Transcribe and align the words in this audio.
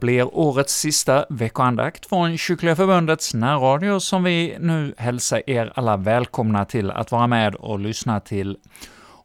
Blir 0.00 0.34
årets 0.34 0.74
sista 0.74 1.26
veckoandakt 1.28 2.06
från 2.06 2.38
Kyrkliga 2.38 2.76
Förbundets 2.76 3.34
närradio 3.34 4.00
som 4.00 4.24
vi 4.24 4.56
nu 4.60 4.94
hälsar 4.98 5.50
er 5.50 5.72
alla 5.74 5.96
välkomna 5.96 6.64
till 6.64 6.90
att 6.90 7.12
vara 7.12 7.26
med 7.26 7.54
och 7.54 7.78
lyssna 7.78 8.20
till. 8.20 8.56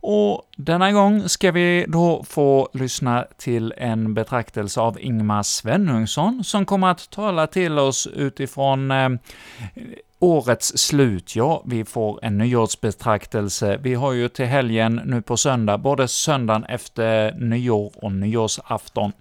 Och 0.05 0.41
denna 0.57 0.91
gång 0.91 1.29
ska 1.29 1.51
vi 1.51 1.85
då 1.87 2.23
få 2.23 2.69
lyssna 2.73 3.25
till 3.37 3.73
en 3.77 4.13
betraktelse 4.13 4.81
av 4.81 4.99
Ingmar 4.99 5.43
Svenungsson, 5.43 6.43
som 6.43 6.65
kommer 6.65 6.87
att 6.87 7.09
tala 7.09 7.47
till 7.47 7.79
oss 7.79 8.07
utifrån 8.07 8.91
eh, 8.91 9.09
årets 10.19 10.77
slut. 10.77 11.35
Ja, 11.35 11.63
vi 11.65 11.85
får 11.85 12.19
en 12.25 12.37
nyårsbetraktelse. 12.37 13.79
Vi 13.81 13.93
har 13.93 14.11
ju 14.11 14.29
till 14.29 14.45
helgen 14.45 15.01
nu 15.05 15.21
på 15.21 15.37
söndag, 15.37 15.77
både 15.77 16.07
söndagen 16.07 16.63
efter 16.63 17.33
nyår 17.33 17.91
och 17.95 18.11
nyårsafton 18.11 19.11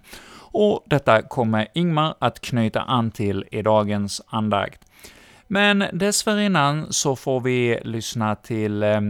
och 0.53 0.83
detta 0.85 1.21
kommer 1.21 1.67
Ingmar 1.73 2.15
att 2.19 2.41
knyta 2.41 2.81
an 2.81 3.11
till 3.11 3.45
i 3.51 3.61
dagens 3.61 4.21
andakt. 4.27 4.81
Men 5.47 5.83
dessförinnan 5.93 6.93
så 6.93 7.15
får 7.15 7.41
vi 7.41 7.79
lyssna 7.83 8.35
till 8.35 8.83
eh, 8.83 9.01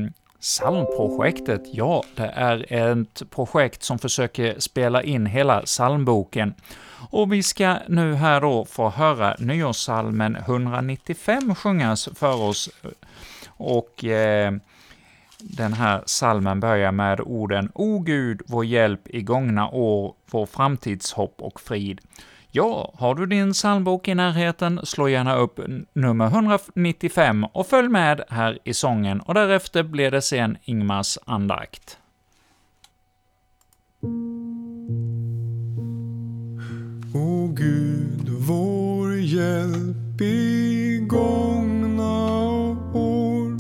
Psalmprojektet, 0.42 1.62
ja, 1.72 2.04
det 2.16 2.32
är 2.36 2.92
ett 2.92 3.30
projekt 3.30 3.84
som 3.84 4.00
försöker 4.00 4.60
spela 4.60 5.04
in 5.04 5.26
hela 5.26 5.62
psalmboken. 5.62 6.54
Och 7.10 7.34
vi 7.34 7.44
ska 7.44 7.78
nu 7.88 8.14
här 8.14 8.42
då 8.42 8.66
få 8.66 8.90
höra 8.90 9.36
nyårssalmen 9.40 10.36
195 10.36 11.56
sjungas 11.56 12.10
för 12.16 12.42
oss, 12.42 12.70
och 13.48 14.04
eh, 14.06 14.54
den 15.50 15.74
här 15.74 16.04
salmen 16.06 16.60
börjar 16.60 16.92
med 16.92 17.22
orden 17.22 17.72
”O 17.76 18.00
Gud, 18.00 18.42
vår 18.46 18.66
hjälp 18.66 19.08
i 19.08 19.22
gångna 19.22 19.70
år, 19.70 20.16
vår 20.32 20.46
framtidshopp 20.46 21.36
och 21.42 21.62
frid”. 21.62 22.02
Ja, 22.56 22.94
har 22.98 23.16
du 23.16 23.26
din 23.26 23.54
psalmbok 23.54 24.08
i 24.08 24.16
närheten, 24.16 24.80
slå 24.84 25.08
gärna 25.08 25.36
upp 25.36 25.60
nummer 25.94 26.28
195 26.28 27.44
och 27.44 27.68
följ 27.68 27.90
med 27.90 28.22
här 28.30 28.60
i 28.64 28.74
sången, 28.74 29.20
och 29.20 29.34
därefter 29.34 29.84
blir 29.84 30.12
det 30.12 30.22
sen 30.22 30.58
Ingmars 30.64 31.18
andakt. 31.26 31.98
O 37.16 37.48
Gud, 37.48 38.30
vår 38.30 39.16
hjälp 39.16 40.22
i 40.22 41.00
gångna 41.08 42.26
år, 42.94 43.58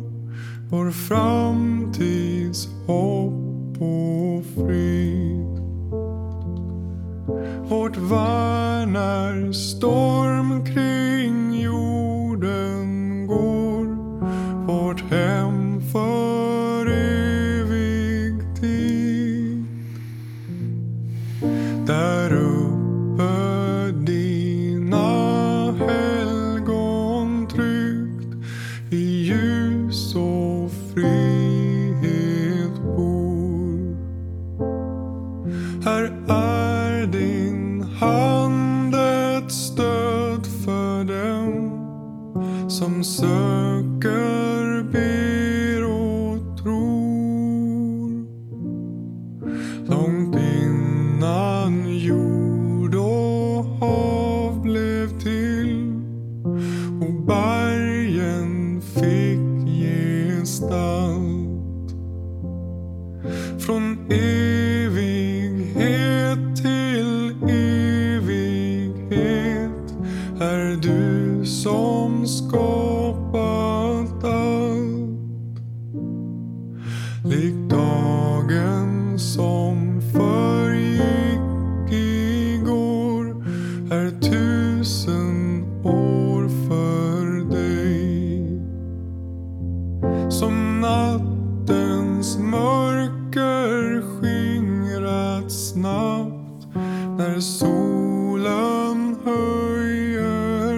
vår 0.69 0.91
fram 0.91 1.72
hopp 2.93 3.81
och 3.81 4.45
frid. 4.45 5.59
Vårt 7.69 7.97
värn 7.97 8.95
är 8.95 9.51
storm 9.51 10.62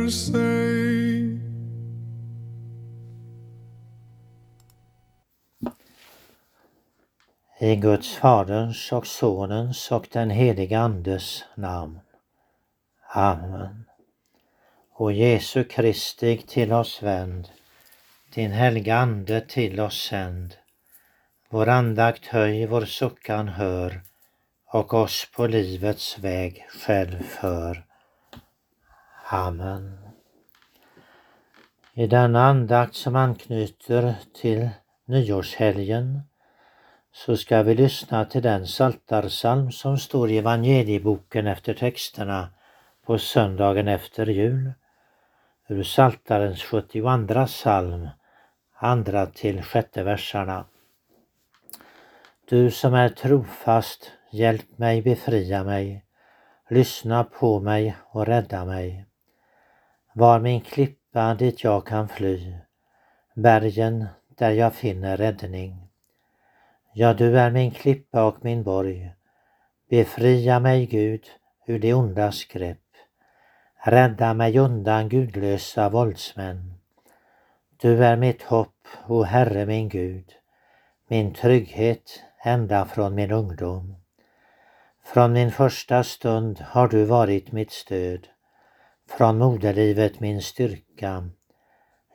I 0.05 0.07
Guds 7.75 8.15
Faderns 8.15 8.91
och 8.91 9.07
Sonens 9.07 9.91
och 9.91 10.07
den 10.11 10.29
helige 10.29 10.79
Andes 10.79 11.43
namn. 11.55 11.99
Amen. 13.13 13.85
O 14.97 15.11
Jesu 15.11 15.63
Kristi 15.63 16.37
till 16.37 16.73
oss 16.73 17.03
vänd, 17.03 17.49
din 18.33 18.51
helga 18.51 18.97
Ande 18.97 19.41
till 19.41 19.79
oss 19.79 20.01
sänd. 20.01 20.55
Vår 21.49 21.69
andakt 21.69 22.25
höj, 22.25 22.65
vår 22.65 22.85
suckan 22.85 23.47
hör 23.47 24.01
och 24.65 24.93
oss 24.93 25.27
på 25.35 25.47
livets 25.47 26.19
väg 26.19 26.67
själv 26.69 27.23
för. 27.23 27.84
Amen. 29.27 29.97
I 31.93 32.07
denna 32.07 32.45
andakt 32.45 32.95
som 32.95 33.15
anknyter 33.15 34.15
till 34.33 34.69
nyårshelgen 35.05 36.21
så 37.11 37.37
ska 37.37 37.63
vi 37.63 37.75
lyssna 37.75 38.25
till 38.25 38.41
den 38.41 38.67
saltarsalm 38.67 39.71
som 39.71 39.97
står 39.97 40.29
i 40.29 40.37
evangelieboken 40.37 41.47
efter 41.47 41.73
texterna 41.73 42.49
på 43.05 43.17
söndagen 43.17 43.87
efter 43.87 44.25
jul. 44.25 44.73
Ur 45.67 45.83
Saltarens 45.83 46.63
72 46.63 47.45
psalm, 47.45 48.07
andra 48.77 49.25
till 49.25 49.61
sjätte 49.63 50.03
versarna. 50.03 50.65
Du 52.49 52.71
som 52.71 52.93
är 52.93 53.09
trofast, 53.09 54.11
hjälp 54.31 54.77
mig, 54.77 55.01
befria 55.01 55.63
mig. 55.63 56.05
Lyssna 56.69 57.23
på 57.23 57.59
mig 57.59 57.95
och 58.11 58.25
rädda 58.25 58.65
mig. 58.65 59.05
Var 60.17 60.39
min 60.39 60.61
klippa 60.61 61.35
dit 61.35 61.63
jag 61.63 61.87
kan 61.87 62.07
fly, 62.07 62.55
bergen 63.33 64.05
där 64.37 64.51
jag 64.51 64.73
finner 64.73 65.17
räddning. 65.17 65.87
Ja, 66.93 67.13
du 67.13 67.39
är 67.39 67.51
min 67.51 67.71
klippa 67.71 68.23
och 68.23 68.45
min 68.45 68.63
borg. 68.63 69.13
Befria 69.89 70.59
mig, 70.59 70.85
Gud, 70.85 71.25
ur 71.67 71.79
det 71.79 71.93
ondas 71.93 72.45
grepp. 72.45 72.87
Rädda 73.85 74.33
mig 74.33 74.57
undan 74.57 75.09
gudlösa 75.09 75.89
våldsmän. 75.89 76.73
Du 77.77 78.05
är 78.05 78.17
mitt 78.17 78.43
hopp, 78.43 78.87
o 79.07 79.23
Herre 79.23 79.65
min 79.65 79.89
Gud, 79.89 80.31
min 81.07 81.33
trygghet 81.33 82.23
ända 82.43 82.85
från 82.85 83.15
min 83.15 83.31
ungdom. 83.31 83.95
Från 85.03 85.33
min 85.33 85.51
första 85.51 86.03
stund 86.03 86.59
har 86.59 86.87
du 86.87 87.05
varit 87.05 87.51
mitt 87.51 87.71
stöd, 87.71 88.27
från 89.09 89.37
moderlivet 89.37 90.19
min 90.19 90.41
styrka. 90.41 91.29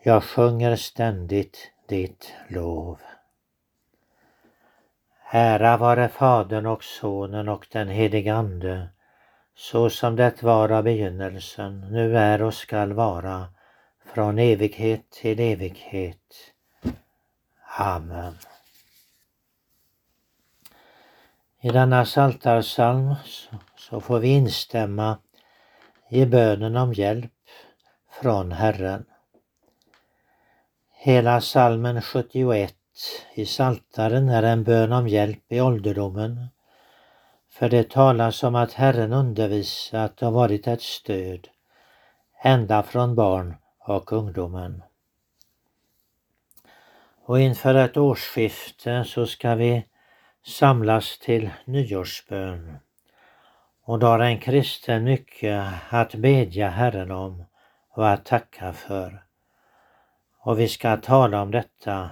Jag 0.02 0.24
sjunger 0.24 0.76
ständigt 0.76 1.72
ditt 1.88 2.32
lov. 2.48 2.98
Ära 5.32 5.76
vare 5.76 6.08
Fadern 6.08 6.66
och 6.66 6.84
Sonen 6.84 7.48
och 7.48 7.66
den 7.72 7.88
helige 7.88 8.34
Ande, 8.34 8.88
så 9.54 9.90
som 9.90 10.16
det 10.16 10.42
var 10.42 10.72
av 10.72 10.84
begynnelsen, 10.84 11.80
nu 11.80 12.18
är 12.18 12.42
och 12.42 12.54
skall 12.54 12.92
vara, 12.92 13.46
från 14.14 14.38
evighet 14.38 15.10
till 15.10 15.40
evighet. 15.40 16.52
Amen. 17.78 18.34
I 21.60 21.68
denna 21.68 22.04
saltarsalm 22.04 23.14
så 23.76 24.00
får 24.00 24.18
vi 24.18 24.28
instämma 24.28 25.18
i 26.10 26.26
bönen 26.26 26.76
om 26.76 26.92
hjälp 26.92 27.32
från 28.20 28.52
Herren. 28.52 29.04
Hela 30.92 31.40
salmen 31.40 32.02
71 32.02 32.74
i 33.34 33.46
Saltaren 33.46 34.28
är 34.28 34.42
en 34.42 34.64
bön 34.64 34.92
om 34.92 35.08
hjälp 35.08 35.52
i 35.52 35.60
ålderdomen. 35.60 36.46
För 37.50 37.68
det 37.68 37.90
talas 37.90 38.42
om 38.42 38.54
att 38.54 38.72
Herren 38.72 39.12
undervisat 39.12 40.22
och 40.22 40.32
varit 40.32 40.66
ett 40.66 40.82
stöd 40.82 41.48
ända 42.42 42.82
från 42.82 43.14
barn 43.14 43.56
och 43.78 44.12
ungdomen. 44.12 44.82
Och 47.24 47.40
inför 47.40 47.74
ett 47.74 47.96
årsskifte 47.96 49.04
så 49.04 49.26
ska 49.26 49.54
vi 49.54 49.86
samlas 50.46 51.18
till 51.18 51.50
nyårsbön. 51.64 52.78
Och 53.90 53.98
då 53.98 54.06
har 54.06 54.18
en 54.18 54.38
kristen 54.38 55.04
mycket 55.04 55.72
att 55.88 56.14
bedja 56.14 56.68
Herren 56.68 57.10
om 57.10 57.44
och 57.90 58.08
att 58.08 58.24
tacka 58.24 58.72
för. 58.72 59.24
Och 60.40 60.60
vi 60.60 60.68
ska 60.68 60.96
tala 60.96 61.42
om 61.42 61.50
detta, 61.50 62.10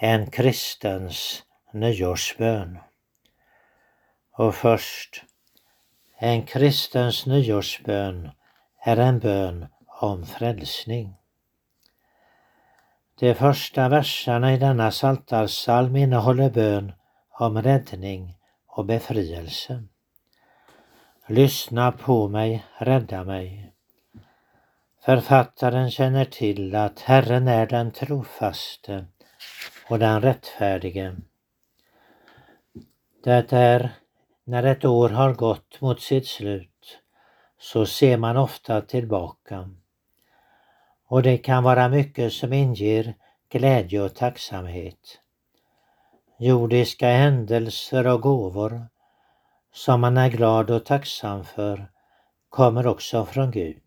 en 0.00 0.30
kristens 0.30 1.42
nyårsbön. 1.72 2.78
Och 4.32 4.54
först, 4.54 5.24
en 6.18 6.42
kristens 6.42 7.26
nyårsbön 7.26 8.30
är 8.84 8.96
en 8.96 9.18
bön 9.18 9.66
om 9.86 10.26
frälsning. 10.26 11.14
De 13.18 13.34
första 13.34 13.88
verserna 13.88 14.54
i 14.54 14.58
denna 14.58 14.90
psaltarpsalm 14.90 15.96
innehåller 15.96 16.50
bön 16.50 16.92
om 17.38 17.62
räddning 17.62 18.36
och 18.66 18.84
befrielse. 18.84 19.84
Lyssna 21.30 21.92
på 21.92 22.28
mig, 22.28 22.64
rädda 22.78 23.24
mig. 23.24 23.72
Författaren 25.04 25.90
känner 25.90 26.24
till 26.24 26.74
att 26.74 27.00
Herren 27.00 27.48
är 27.48 27.66
den 27.66 27.90
trofaste 27.90 29.06
och 29.88 29.98
den 29.98 30.20
rättfärdige. 30.20 31.16
Det 33.24 33.52
är 33.52 33.90
när 34.44 34.62
ett 34.62 34.84
år 34.84 35.08
har 35.08 35.34
gått 35.34 35.80
mot 35.80 36.00
sitt 36.00 36.26
slut 36.26 36.98
så 37.58 37.86
ser 37.86 38.16
man 38.16 38.36
ofta 38.36 38.80
tillbaka. 38.80 39.70
Och 41.06 41.22
det 41.22 41.38
kan 41.38 41.62
vara 41.62 41.88
mycket 41.88 42.32
som 42.32 42.52
inger 42.52 43.14
glädje 43.48 44.02
och 44.02 44.14
tacksamhet. 44.14 45.20
Jordiska 46.38 47.08
händelser 47.08 48.06
och 48.06 48.20
gåvor 48.20 48.86
som 49.72 50.00
man 50.00 50.16
är 50.16 50.28
glad 50.28 50.70
och 50.70 50.84
tacksam 50.84 51.44
för 51.44 51.90
kommer 52.48 52.86
också 52.86 53.26
från 53.26 53.50
Gud. 53.50 53.82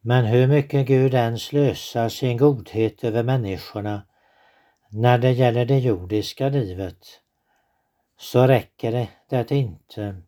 Men 0.00 0.24
hur 0.24 0.46
mycket 0.46 0.86
Gud 0.86 1.14
än 1.14 1.38
slösar 1.38 2.08
sin 2.08 2.36
godhet 2.36 3.04
över 3.04 3.22
människorna 3.22 4.02
när 4.90 5.18
det 5.18 5.30
gäller 5.30 5.64
det 5.64 5.78
jordiska 5.78 6.48
livet 6.48 7.06
så 8.18 8.46
räcker 8.46 8.92
det, 8.92 9.08
det 9.28 9.50
inte 9.50 10.22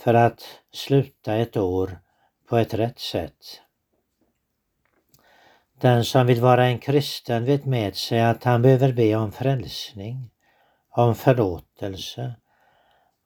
för 0.00 0.14
att 0.14 0.42
sluta 0.72 1.34
ett 1.34 1.56
år 1.56 1.98
på 2.48 2.56
ett 2.56 2.74
rätt 2.74 2.98
sätt. 2.98 3.60
Den 5.80 6.04
som 6.04 6.26
vill 6.26 6.40
vara 6.40 6.66
en 6.66 6.78
kristen 6.78 7.44
vet 7.44 7.64
med 7.64 7.96
sig 7.96 8.20
att 8.20 8.44
han 8.44 8.62
behöver 8.62 8.92
be 8.92 9.14
om 9.14 9.32
frälsning, 9.32 10.30
om 10.90 11.14
förlåtelse 11.14 12.34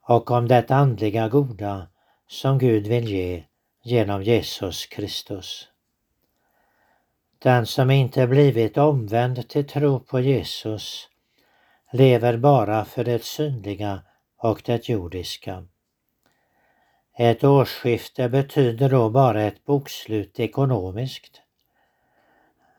och 0.09 0.31
om 0.31 0.49
det 0.49 0.71
andliga 0.71 1.29
goda 1.29 1.87
som 2.27 2.59
Gud 2.59 2.87
vill 2.87 3.09
ge 3.09 3.45
genom 3.83 4.23
Jesus 4.23 4.87
Kristus. 4.87 5.69
Den 7.39 7.67
som 7.67 7.91
inte 7.91 8.27
blivit 8.27 8.79
omvänd 8.79 9.49
till 9.49 9.67
tro 9.67 10.01
på 10.01 10.21
Jesus 10.21 11.09
lever 11.93 12.37
bara 12.37 12.85
för 12.85 13.05
det 13.05 13.25
synliga 13.25 14.03
och 14.37 14.63
det 14.65 14.89
jordiska. 14.89 15.65
Ett 17.19 17.45
årsskifte 17.45 18.29
betyder 18.29 18.89
då 18.89 19.11
bara 19.11 19.43
ett 19.43 19.65
bokslut 19.65 20.41
ekonomiskt. 20.41 21.41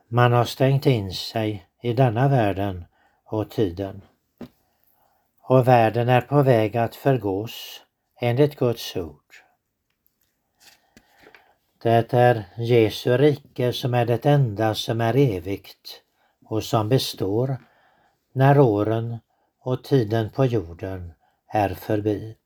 Man 0.07 0.33
har 0.33 0.45
stängt 0.45 0.85
in 0.85 1.13
sig 1.13 1.67
i 1.81 1.93
denna 1.93 2.27
världen 2.27 2.85
och 3.25 3.49
tiden. 3.49 4.01
Och 5.49 5.67
världen 5.67 6.09
är 6.09 6.21
på 6.21 6.41
väg 6.41 6.77
att 6.77 6.95
förgås 6.95 7.83
enligt 8.19 8.55
Guds 8.55 8.95
ord. 8.95 9.35
Det 11.81 12.13
är 12.13 12.43
Jesu 12.57 13.17
rike 13.17 13.73
som 13.73 13.93
är 13.93 14.05
det 14.05 14.25
enda 14.25 14.75
som 14.75 15.01
är 15.01 15.15
evigt 15.15 16.01
och 16.45 16.63
som 16.63 16.89
består 16.89 17.57
när 18.33 18.59
åren 18.59 19.17
och 19.59 19.83
tiden 19.83 20.29
på 20.29 20.45
jorden 20.45 21.13
är 21.47 21.69
förbi. 21.69 22.37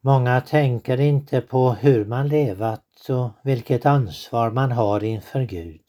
Många 0.00 0.40
tänker 0.40 1.00
inte 1.00 1.40
på 1.40 1.70
hur 1.70 2.04
man 2.04 2.28
levat 2.28 3.08
och 3.08 3.30
vilket 3.42 3.86
ansvar 3.86 4.50
man 4.50 4.72
har 4.72 5.04
inför 5.04 5.42
Gud 5.42 5.84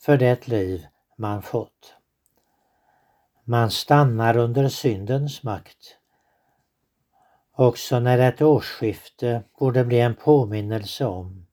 för 0.00 0.16
det 0.16 0.48
liv 0.48 0.86
man 1.16 1.42
fått. 1.42 2.01
Man 3.44 3.70
stannar 3.70 4.36
under 4.36 4.68
syndens 4.68 5.42
makt. 5.42 5.96
Också 7.52 8.00
när 8.00 8.18
ett 8.18 8.42
årsskifte 8.42 9.42
borde 9.58 9.84
bli 9.84 10.00
en 10.00 10.14
påminnelse 10.14 11.04
om 11.04 11.46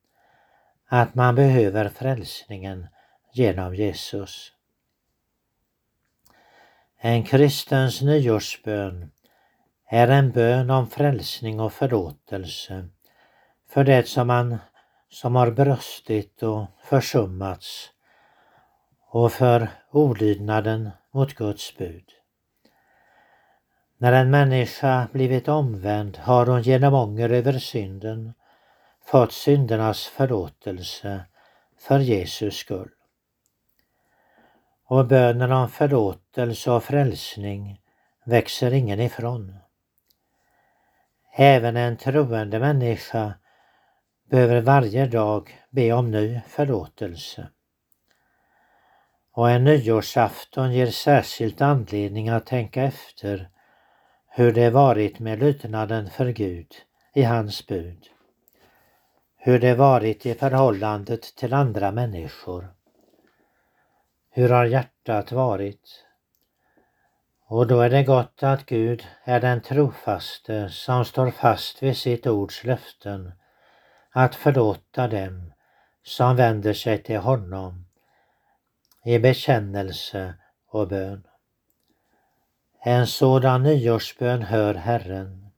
att 0.87 1.15
man 1.15 1.35
behöver 1.35 1.89
frälsningen 1.89 2.87
genom 3.33 3.75
Jesus. 3.75 4.51
En 6.97 7.23
kristens 7.23 8.01
nyårsbön 8.01 9.11
är 9.89 10.07
en 10.07 10.31
bön 10.31 10.69
om 10.69 10.87
frälsning 10.87 11.59
och 11.59 11.73
förlåtelse 11.73 12.89
för 13.69 13.83
det 13.83 14.07
som 14.07 14.27
man 14.27 14.57
som 15.09 15.35
har 15.35 15.51
brustit 15.51 16.43
och 16.43 16.65
försummats 16.83 17.91
och 19.11 19.31
för 19.31 19.67
olydnaden 19.91 20.89
mot 21.11 21.33
Guds 21.33 21.77
bud. 21.77 22.05
När 23.97 24.13
en 24.13 24.29
människa 24.29 25.07
blivit 25.13 25.47
omvänd 25.47 26.17
har 26.17 26.45
hon 26.45 26.61
genom 26.61 26.93
ånger 26.93 27.29
över 27.29 27.53
synden 27.53 28.33
fått 29.05 29.31
syndernas 29.31 30.07
förlåtelse 30.07 31.21
för 31.79 31.99
Jesus 31.99 32.55
skull. 32.55 32.89
Och 34.85 35.07
bönen 35.07 35.51
om 35.51 35.69
förlåtelse 35.69 36.71
och 36.71 36.83
frälsning 36.83 37.81
växer 38.25 38.73
ingen 38.73 38.99
ifrån. 38.99 39.55
Även 41.35 41.77
en 41.77 41.97
troende 41.97 42.59
människa 42.59 43.33
behöver 44.29 44.61
varje 44.61 45.05
dag 45.05 45.59
be 45.69 45.93
om 45.93 46.11
ny 46.11 46.41
förlåtelse. 46.47 47.47
Och 49.31 49.49
en 49.49 49.63
nyårsafton 49.63 50.73
ger 50.73 50.87
särskilt 50.87 51.61
anledning 51.61 52.29
att 52.29 52.45
tänka 52.45 52.83
efter 52.83 53.49
hur 54.27 54.51
det 54.51 54.69
varit 54.69 55.19
med 55.19 55.39
lydnaden 55.39 56.09
för 56.09 56.29
Gud 56.29 56.75
i 57.13 57.23
hans 57.23 57.67
bud. 57.67 58.07
Hur 59.37 59.59
det 59.59 59.75
varit 59.75 60.25
i 60.25 60.33
förhållandet 60.33 61.35
till 61.35 61.53
andra 61.53 61.91
människor. 61.91 62.73
Hur 64.31 64.49
har 64.49 64.65
hjärtat 64.65 65.31
varit? 65.31 66.05
Och 67.47 67.67
då 67.67 67.81
är 67.81 67.89
det 67.89 68.03
gott 68.03 68.43
att 68.43 68.65
Gud 68.65 69.07
är 69.23 69.39
den 69.39 69.61
trofaste 69.61 70.69
som 70.69 71.05
står 71.05 71.31
fast 71.31 71.83
vid 71.83 71.97
sitt 71.97 72.27
ords 72.27 72.63
löften 72.63 73.31
att 74.11 74.35
förlåta 74.35 75.07
dem 75.07 75.53
som 76.03 76.35
vänder 76.35 76.73
sig 76.73 77.03
till 77.03 77.17
honom 77.17 77.88
i 79.05 79.19
bekännelse 79.19 80.33
och 80.67 80.87
bön. 80.87 81.23
En 82.81 83.07
sådan 83.07 83.63
nyårsbön 83.63 84.41
hör 84.41 84.73
Herren. 84.73 85.51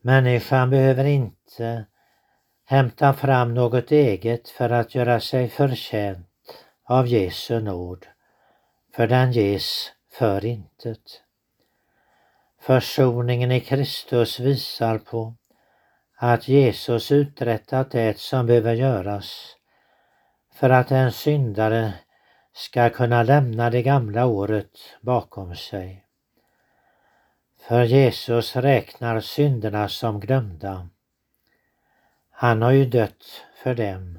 Människan 0.00 0.70
behöver 0.70 1.04
inte 1.04 1.86
hämta 2.64 3.12
fram 3.12 3.54
något 3.54 3.90
eget 3.90 4.48
för 4.48 4.70
att 4.70 4.94
göra 4.94 5.20
sig 5.20 5.48
förtjänt 5.48 6.28
av 6.84 7.06
Jesu 7.06 7.60
nåd, 7.60 8.06
för 8.94 9.06
den 9.06 9.32
ges 9.32 9.92
för 10.10 10.44
intet. 10.44 11.22
Försoningen 12.60 13.52
i 13.52 13.60
Kristus 13.60 14.40
visar 14.40 14.98
på 14.98 15.34
att 16.16 16.48
Jesus 16.48 17.12
uträttat 17.12 17.90
det 17.90 18.18
som 18.18 18.46
behöver 18.46 18.74
göras 18.74 19.56
för 20.54 20.70
att 20.70 20.90
en 20.90 21.12
syndare 21.12 21.92
ska 22.52 22.90
kunna 22.90 23.22
lämna 23.22 23.70
det 23.70 23.82
gamla 23.82 24.26
året 24.26 24.78
bakom 25.00 25.56
sig. 25.56 26.04
För 27.68 27.82
Jesus 27.82 28.56
räknar 28.56 29.20
synderna 29.20 29.88
som 29.88 30.20
glömda. 30.20 30.88
Han 32.30 32.62
har 32.62 32.70
ju 32.70 32.84
dött 32.84 33.24
för 33.62 33.74
dem, 33.74 34.18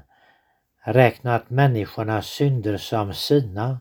räknat 0.84 1.50
människornas 1.50 2.26
synder 2.26 2.76
som 2.76 3.14
sina 3.14 3.80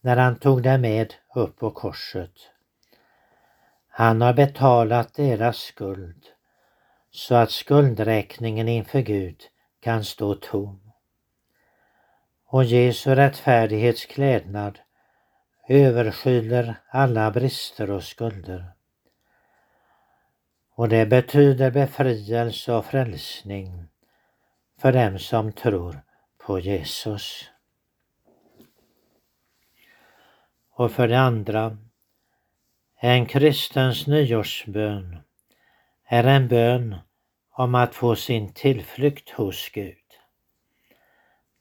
när 0.00 0.16
han 0.16 0.38
tog 0.38 0.62
dem 0.62 0.80
med 0.80 1.14
upp 1.34 1.58
på 1.58 1.70
korset. 1.70 2.32
Han 3.88 4.20
har 4.20 4.32
betalat 4.32 5.14
deras 5.14 5.56
skuld 5.56 6.24
så 7.10 7.34
att 7.34 7.50
skuldräkningen 7.50 8.68
inför 8.68 9.00
Gud 9.00 9.42
kan 9.80 10.04
stå 10.04 10.34
tom. 10.34 10.87
Och 12.50 12.64
Jesu 12.64 13.14
rättfärdighetsklädnad 13.14 14.78
överskyler 15.68 16.74
alla 16.90 17.30
brister 17.30 17.90
och 17.90 18.04
skulder. 18.04 18.64
Och 20.74 20.88
det 20.88 21.06
betyder 21.06 21.70
befrielse 21.70 22.72
och 22.72 22.84
frälsning 22.84 23.88
för 24.78 24.92
dem 24.92 25.18
som 25.18 25.52
tror 25.52 26.00
på 26.38 26.58
Jesus. 26.58 27.50
Och 30.70 30.92
för 30.92 31.08
det 31.08 31.20
andra, 31.20 31.78
en 33.00 33.26
kristens 33.26 34.06
nyårsbön 34.06 35.18
är 36.04 36.24
en 36.24 36.48
bön 36.48 36.96
om 37.50 37.74
att 37.74 37.94
få 37.94 38.16
sin 38.16 38.52
tillflykt 38.52 39.30
hos 39.30 39.70
Gud. 39.70 40.07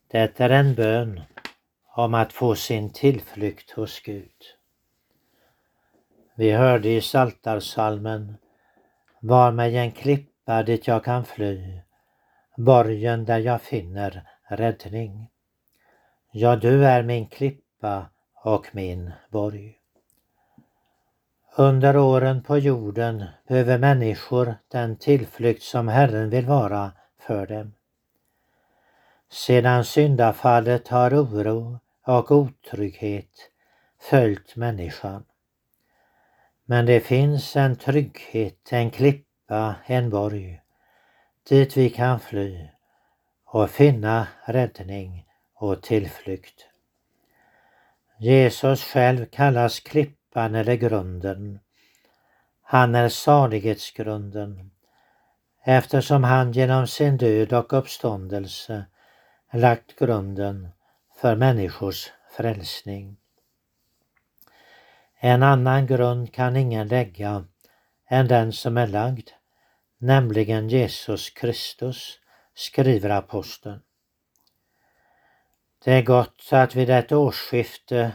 Det 0.07 0.39
är 0.39 0.49
en 0.49 0.75
bön 0.75 1.21
om 1.95 2.13
att 2.13 2.33
få 2.33 2.55
sin 2.55 2.89
tillflykt 2.89 3.71
hos 3.71 4.01
Gud. 4.01 4.41
Vi 6.35 6.51
hörde 6.51 6.89
i 6.89 7.01
Saltarsalmen 7.01 8.37
Var 9.19 9.51
mig 9.51 9.77
en 9.77 9.91
klippa 9.91 10.63
dit 10.63 10.87
jag 10.87 11.03
kan 11.03 11.25
fly, 11.25 11.81
borgen 12.57 13.25
där 13.25 13.39
jag 13.39 13.61
finner 13.61 14.27
räddning. 14.47 15.29
Ja, 16.31 16.55
du 16.55 16.85
är 16.85 17.03
min 17.03 17.27
klippa 17.27 18.09
och 18.33 18.67
min 18.71 19.11
borg. 19.29 19.77
Under 21.55 21.97
åren 21.97 22.43
på 22.43 22.57
jorden 22.57 23.25
behöver 23.47 23.77
människor 23.77 24.55
den 24.67 24.97
tillflykt 24.97 25.63
som 25.63 25.87
Herren 25.87 26.29
vill 26.29 26.45
vara 26.45 26.91
för 27.19 27.47
dem. 27.47 27.76
Sedan 29.29 29.85
syndafallet 29.85 30.87
har 30.87 31.13
oro 31.13 31.79
och 32.05 32.31
otrygghet 32.31 33.51
följt 34.01 34.55
människan. 34.55 35.23
Men 36.65 36.85
det 36.85 36.99
finns 36.99 37.55
en 37.55 37.75
trygghet, 37.75 38.71
en 38.71 38.91
klippa, 38.91 39.75
en 39.85 40.09
borg 40.09 40.61
dit 41.49 41.77
vi 41.77 41.89
kan 41.89 42.19
fly 42.19 42.67
och 43.45 43.69
finna 43.69 44.27
räddning 44.45 45.25
och 45.53 45.81
tillflykt. 45.81 46.65
Jesus 48.19 48.83
själv 48.83 49.25
kallas 49.25 49.79
klippan 49.79 50.55
eller 50.55 50.75
grunden. 50.75 51.59
Han 52.61 52.95
är 52.95 53.09
salighetsgrunden 53.09 54.71
eftersom 55.63 56.23
han 56.23 56.51
genom 56.51 56.87
sin 56.87 57.17
död 57.17 57.53
och 57.53 57.73
uppståndelse 57.73 58.85
lagt 59.53 59.95
grunden 59.99 60.69
för 61.21 61.35
människors 61.35 62.11
frälsning. 62.31 63.17
En 65.19 65.43
annan 65.43 65.87
grund 65.87 66.33
kan 66.33 66.55
ingen 66.55 66.87
lägga 66.87 67.45
än 68.09 68.27
den 68.27 68.53
som 68.53 68.77
är 68.77 68.87
lagd, 68.87 69.29
nämligen 69.97 70.69
Jesus 70.69 71.29
Kristus, 71.29 72.19
skriver 72.53 73.09
aposteln. 73.09 73.81
Det 75.85 75.93
är 75.93 76.01
gott 76.01 76.49
att 76.51 76.75
vid 76.75 76.89
ett 76.89 77.11
årsskifte 77.11 78.11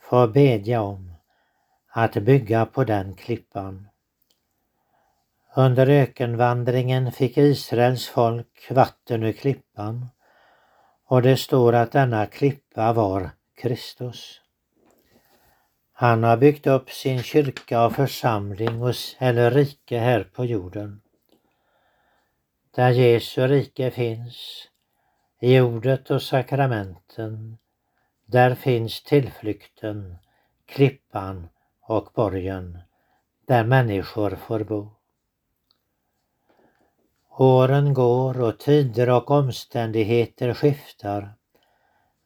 få 0.00 0.26
bedja 0.26 0.82
om 0.82 1.14
att 1.88 2.14
bygga 2.14 2.66
på 2.66 2.84
den 2.84 3.16
klippan. 3.16 3.88
Under 5.54 5.86
ökenvandringen 5.86 7.12
fick 7.12 7.38
Israels 7.38 8.08
folk 8.08 8.70
vatten 8.70 9.22
ur 9.22 9.32
klippan 9.32 10.08
och 11.10 11.22
det 11.22 11.36
står 11.36 11.72
att 11.72 11.92
denna 11.92 12.26
klippa 12.26 12.92
var 12.92 13.30
Kristus. 13.54 14.40
Han 15.92 16.22
har 16.22 16.36
byggt 16.36 16.66
upp 16.66 16.90
sin 16.90 17.22
kyrka 17.22 17.84
och 17.84 17.92
församling 17.92 18.82
eller 19.18 19.50
rike 19.50 19.98
här 19.98 20.24
på 20.24 20.44
jorden. 20.44 21.00
Där 22.70 22.90
Jesu 22.90 23.46
rike 23.46 23.90
finns, 23.90 24.68
i 25.40 25.60
ordet 25.60 26.10
och 26.10 26.22
sakramenten, 26.22 27.58
där 28.26 28.54
finns 28.54 29.02
tillflykten, 29.02 30.16
klippan 30.66 31.48
och 31.80 32.08
borgen, 32.14 32.78
där 33.46 33.64
människor 33.64 34.30
får 34.30 34.60
bo. 34.60 34.99
Åren 37.42 37.94
går 37.94 38.40
och 38.40 38.58
tider 38.58 39.10
och 39.10 39.30
omständigheter 39.30 40.54
skiftar, 40.54 41.34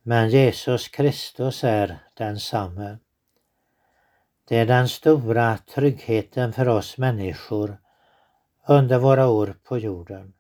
men 0.03 0.29
Jesus 0.29 0.89
Kristus 0.89 1.65
är 1.65 1.99
densamme. 2.15 2.99
Det 4.49 4.57
är 4.57 4.67
den 4.67 4.89
stora 4.89 5.59
tryggheten 5.75 6.53
för 6.53 6.69
oss 6.69 6.99
människor 6.99 7.79
under 8.67 8.99
våra 8.99 9.27
år 9.29 9.55
på 9.65 9.79
jorden. 9.79 10.33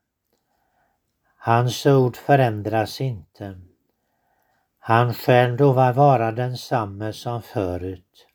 Hans 1.36 1.86
ord 1.86 2.16
förändras 2.16 3.00
inte. 3.00 3.60
Han 4.78 5.14
själv 5.14 5.58
lovar 5.58 5.92
vara 5.92 6.32
densamme 6.32 7.12
som 7.12 7.42
förut. 7.42 8.26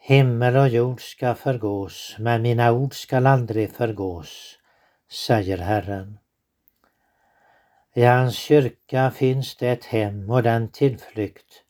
Himmel 0.00 0.56
och 0.56 0.68
jord 0.68 1.00
ska 1.00 1.34
förgås, 1.34 2.16
men 2.18 2.42
mina 2.42 2.72
ord 2.72 2.94
skall 2.94 3.26
aldrig 3.26 3.72
förgås, 3.72 4.57
säger 5.10 5.58
Herren. 5.58 6.18
I 7.94 8.04
hans 8.04 8.36
kyrka 8.36 9.10
finns 9.10 9.56
det 9.56 9.68
ett 9.68 9.84
hem 9.84 10.30
och 10.30 10.42
den 10.42 10.68
tillflykt 10.68 11.64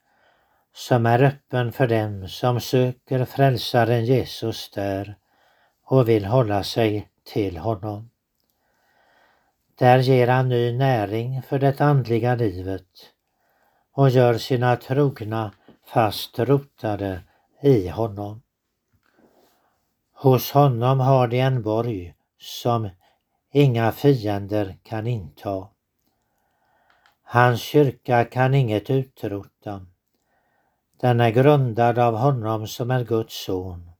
som 0.73 1.05
är 1.05 1.23
öppen 1.23 1.71
för 1.71 1.87
dem 1.87 2.27
som 2.27 2.59
söker 2.59 3.25
frälsaren 3.25 4.05
Jesus 4.05 4.71
där 4.71 5.15
och 5.83 6.09
vill 6.09 6.25
hålla 6.25 6.63
sig 6.63 7.09
till 7.23 7.57
honom. 7.57 8.09
Där 9.75 9.99
ger 9.99 10.27
han 10.27 10.49
ny 10.49 10.77
näring 10.77 11.41
för 11.41 11.59
det 11.59 11.81
andliga 11.81 12.35
livet 12.35 13.13
och 13.91 14.09
gör 14.09 14.37
sina 14.37 14.75
trogna 14.75 15.51
fast 15.85 16.39
rotade 16.39 17.21
i 17.61 17.87
honom. 17.87 18.41
Hos 20.13 20.51
honom 20.51 20.99
har 20.99 21.27
de 21.27 21.39
en 21.39 21.61
borg 21.61 22.13
som 22.37 22.89
inga 23.51 23.91
fiender 23.91 24.77
kan 24.83 25.07
inta. 25.07 25.67
Hans 27.23 27.61
kyrka 27.61 28.25
kan 28.25 28.53
inget 28.53 28.89
utrota. 28.89 29.85
Den 31.01 31.19
är 31.19 31.29
grundad 31.29 31.99
av 31.99 32.15
honom 32.15 32.67
som 32.67 32.91
är 32.91 33.03
Guds 33.03 33.45
son 33.45 33.91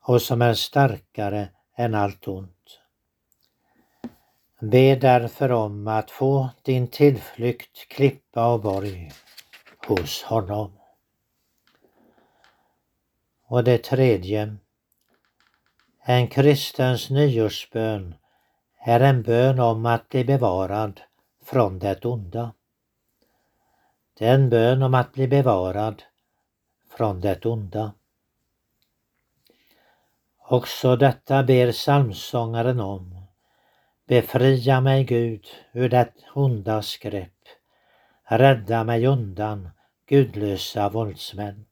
och 0.00 0.22
som 0.22 0.42
är 0.42 0.54
starkare 0.54 1.48
än 1.76 1.94
allt 1.94 2.28
ont. 2.28 2.80
Be 4.60 4.96
därför 4.96 5.52
om 5.52 5.88
att 5.88 6.10
få 6.10 6.48
din 6.62 6.88
tillflykt, 6.88 7.88
klippa 7.88 8.52
och 8.52 8.60
borg 8.60 9.12
hos 9.86 10.22
honom. 10.22 10.78
Och 13.46 13.64
det 13.64 13.78
tredje. 13.78 14.56
En 16.04 16.28
kristens 16.28 17.10
nyårsbön 17.10 18.14
är 18.84 19.00
en 19.00 19.22
bön 19.22 19.60
om 19.60 19.86
att 19.86 20.08
bli 20.08 20.24
bevarad 20.24 21.00
från 21.44 21.78
det 21.78 22.04
onda. 22.04 22.52
Det 24.18 24.26
är 24.26 24.34
en 24.34 24.50
bön 24.50 24.82
om 24.82 24.94
att 24.94 25.12
bli 25.12 25.28
bevarad 25.28 26.02
från 26.96 27.20
det 27.20 27.46
onda. 27.46 27.92
Också 30.38 30.96
detta 30.96 31.42
ber 31.42 31.72
psalmsångaren 31.72 32.80
om 32.80 33.26
Befria 34.06 34.80
mig 34.80 35.04
Gud 35.04 35.46
ur 35.72 35.88
det 35.88 36.12
ondas 36.34 36.96
grepp. 36.96 37.42
Rädda 38.24 38.84
mig 38.84 39.06
undan 39.06 39.70
gudlösa 40.06 40.88
våldsmän. 40.88 41.64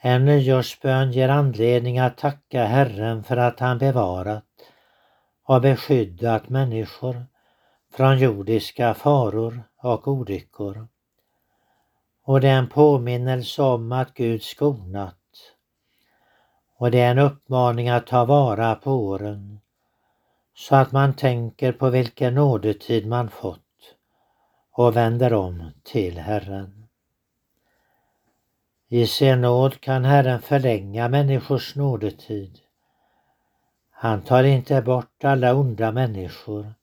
En 0.00 0.24
nyårsbön 0.24 1.12
ger 1.12 1.28
anledning 1.28 1.98
att 1.98 2.16
tacka 2.16 2.64
Herren 2.64 3.24
för 3.24 3.36
att 3.36 3.60
han 3.60 3.78
bevarat 3.78 4.47
har 5.48 5.60
beskyddat 5.60 6.48
människor 6.48 7.26
från 7.92 8.18
jordiska 8.18 8.94
faror 8.94 9.62
och 9.82 10.08
olyckor. 10.08 10.88
Och 12.24 12.40
det 12.40 12.48
är 12.48 12.58
en 12.58 12.68
påminnelse 12.68 13.62
om 13.62 13.92
att 13.92 14.14
Gud 14.14 14.42
skonat 14.42 15.14
Och 16.78 16.90
det 16.90 17.00
är 17.00 17.10
en 17.10 17.18
uppmaning 17.18 17.88
att 17.88 18.06
ta 18.06 18.24
vara 18.24 18.74
på 18.74 18.92
åren 18.92 19.60
så 20.54 20.76
att 20.76 20.92
man 20.92 21.14
tänker 21.14 21.72
på 21.72 21.90
vilken 21.90 22.34
nådetid 22.34 23.06
man 23.06 23.30
fått 23.30 23.94
och 24.72 24.96
vänder 24.96 25.32
om 25.32 25.70
till 25.82 26.18
Herren. 26.18 26.88
I 28.88 29.06
sin 29.06 29.40
nåd 29.40 29.80
kan 29.80 30.04
Herren 30.04 30.42
förlänga 30.42 31.08
människors 31.08 31.76
nådetid. 31.76 32.58
Han 34.00 34.22
tar 34.22 34.44
inte 34.44 34.82
bort 34.82 35.24
alla 35.24 35.54
onda 35.54 35.92
människor, 35.92 36.74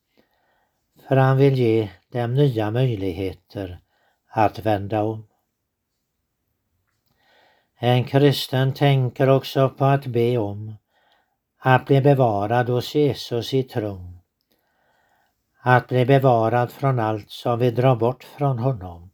för 1.07 1.15
han 1.15 1.37
vill 1.37 1.53
ge 1.53 1.89
dem 2.11 2.33
nya 2.33 2.71
möjligheter 2.71 3.79
att 4.27 4.59
vända 4.59 5.03
om. 5.03 5.27
En 7.75 8.03
kristen 8.03 8.73
tänker 8.73 9.29
också 9.29 9.69
på 9.69 9.85
att 9.85 10.05
be 10.05 10.37
om 10.37 10.75
att 11.57 11.85
bli 11.85 12.01
bevarad 12.01 12.69
hos 12.69 12.95
Jesus 12.95 13.53
i 13.53 13.63
tron. 13.63 14.19
Att 15.61 15.87
bli 15.87 16.05
bevarad 16.05 16.71
från 16.71 16.99
allt 16.99 17.31
som 17.31 17.59
vill 17.59 17.75
dra 17.75 17.95
bort 17.95 18.23
från 18.23 18.59
honom. 18.59 19.11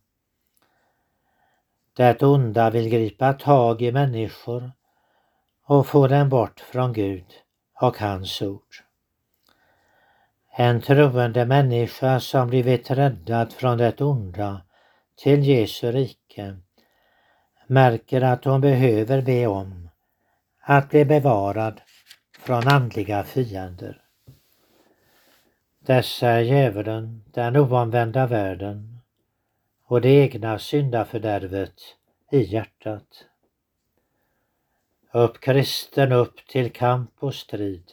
Det 1.96 2.24
onda 2.24 2.70
vill 2.70 2.90
gripa 2.90 3.34
tag 3.34 3.82
i 3.82 3.92
människor 3.92 4.72
och 5.66 5.88
få 5.88 6.08
dem 6.08 6.30
bort 6.30 6.60
från 6.60 6.94
Gud 6.94 7.26
och 7.82 7.98
hans 7.98 8.42
ord. 8.42 8.76
En 10.56 10.82
troende 10.82 11.46
människa 11.46 12.20
som 12.20 12.48
blivit 12.48 12.92
räddad 12.92 13.54
från 13.54 13.78
det 13.78 14.02
onda 14.02 14.62
till 15.16 15.44
Jesu 15.44 15.92
rike 15.92 16.58
märker 17.68 18.22
att 18.22 18.46
hon 18.46 18.62
behöver 18.62 19.22
be 19.22 19.48
om 19.48 19.90
att 20.62 20.90
bli 20.90 21.06
bevarad 21.06 21.82
från 22.40 22.68
andliga 22.68 23.24
fiender. 23.24 24.02
Dessa 25.80 26.28
är 26.28 26.42
djävulen, 26.42 27.24
den 27.34 27.58
oomvända 27.58 28.28
världen 28.28 29.00
och 29.86 30.02
det 30.02 30.10
egna 30.10 30.60
syndafördärvet 30.60 31.76
i 32.32 32.42
hjärtat. 32.42 33.26
Upp 35.14 35.40
kristen 35.40 36.12
upp 36.12 36.48
till 36.48 36.72
kamp 36.72 37.12
och 37.20 37.36
strid 37.36 37.92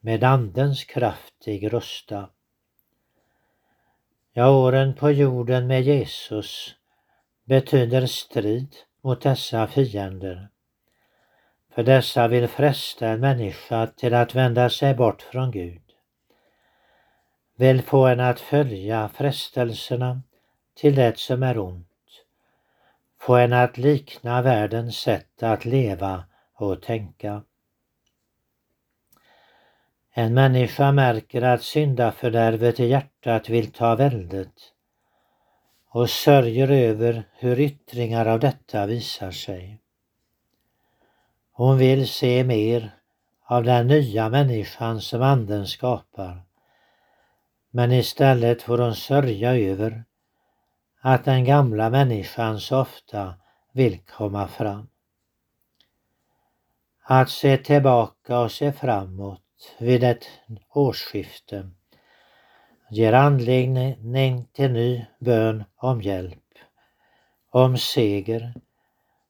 med 0.00 0.24
andens 0.24 0.84
kraftig 0.84 1.72
rusta. 1.72 2.28
Ja, 4.32 4.50
åren 4.50 4.94
på 4.94 5.10
jorden 5.10 5.66
med 5.66 5.82
Jesus 5.82 6.74
betyder 7.44 8.06
strid 8.06 8.76
mot 9.00 9.20
dessa 9.20 9.66
fiender. 9.66 10.48
För 11.74 11.82
dessa 11.82 12.28
vill 12.28 12.48
fresta 12.48 13.08
en 13.08 13.20
människa 13.20 13.86
till 13.86 14.14
att 14.14 14.34
vända 14.34 14.70
sig 14.70 14.94
bort 14.94 15.22
från 15.22 15.50
Gud. 15.50 15.82
Vill 17.56 17.82
få 17.82 18.06
en 18.06 18.20
att 18.20 18.40
följa 18.40 19.08
frestelserna 19.08 20.22
till 20.74 20.94
det 20.94 21.18
som 21.18 21.42
är 21.42 21.58
ont. 21.58 21.86
Få 23.20 23.36
en 23.36 23.52
att 23.52 23.78
likna 23.78 24.42
världens 24.42 24.96
sätt 24.96 25.42
att 25.42 25.64
leva 25.64 26.24
och 26.66 26.82
tänka. 26.82 27.42
En 30.14 30.34
människa 30.34 30.92
märker 30.92 31.42
att 31.42 31.62
syndafördärvet 31.62 32.80
i 32.80 32.86
hjärtat 32.86 33.48
vill 33.48 33.72
ta 33.72 33.94
väldet 33.94 34.52
och 35.88 36.10
sörjer 36.10 36.70
över 36.70 37.24
hur 37.32 37.60
yttringar 37.60 38.26
av 38.26 38.40
detta 38.40 38.86
visar 38.86 39.30
sig. 39.30 39.78
Hon 41.52 41.78
vill 41.78 42.08
se 42.08 42.44
mer 42.44 42.90
av 43.44 43.64
den 43.64 43.86
nya 43.86 44.28
människan 44.28 45.00
som 45.00 45.22
anden 45.22 45.66
skapar. 45.66 46.42
Men 47.70 47.92
istället 47.92 48.62
får 48.62 48.78
hon 48.78 48.94
sörja 48.94 49.56
över 49.56 50.04
att 51.00 51.24
den 51.24 51.44
gamla 51.44 51.90
människan 51.90 52.60
så 52.60 52.80
ofta 52.80 53.34
vill 53.72 53.98
komma 53.98 54.48
fram. 54.48 54.91
Att 57.14 57.30
se 57.30 57.56
tillbaka 57.56 58.38
och 58.38 58.52
se 58.52 58.72
framåt 58.72 59.74
vid 59.78 60.04
ett 60.04 60.28
årsskifte 60.74 61.70
ger 62.90 63.12
anledning 63.12 64.46
till 64.52 64.72
ny 64.72 65.06
bön 65.18 65.64
om 65.76 66.02
hjälp, 66.02 66.44
om 67.50 67.78
seger, 67.78 68.54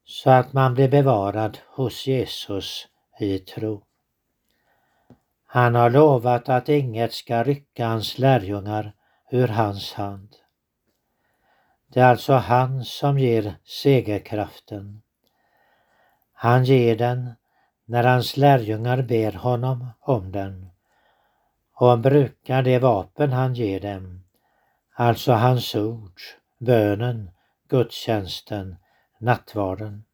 så 0.05 0.31
att 0.31 0.53
man 0.53 0.75
blir 0.75 0.89
bevarad 0.89 1.59
hos 1.67 2.07
Jesus 2.07 2.89
i 3.21 3.39
tro. 3.39 3.83
Han 5.47 5.75
har 5.75 5.91
lovat 5.91 6.49
att 6.49 6.69
inget 6.69 7.13
ska 7.13 7.43
rycka 7.43 7.87
hans 7.87 8.19
lärjungar 8.19 8.93
ur 9.31 9.49
hans 9.49 9.93
hand. 9.93 10.37
Det 11.89 12.01
är 12.01 12.07
alltså 12.07 12.33
han 12.33 12.85
som 12.85 13.19
ger 13.19 13.55
segerkraften. 13.65 15.03
Han 16.33 16.65
ger 16.65 16.97
den 16.97 17.35
när 17.93 18.05
hans 18.05 18.37
lärjungar 18.37 19.03
ber 19.03 19.33
honom 19.33 19.87
om 20.01 20.33
den 20.33 20.71
och 21.75 21.89
han 21.89 22.03
brukar 22.03 22.63
det 22.63 22.79
vapen 22.79 23.33
han 23.33 23.55
ger 23.55 23.81
dem, 23.81 24.25
alltså 24.95 25.33
hans 25.33 25.75
ord, 25.75 26.21
bönen, 26.59 27.31
gudstjänsten, 27.69 28.77
nattvarden. 29.19 30.05